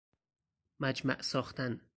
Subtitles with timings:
[0.79, 1.81] مجمع ساختن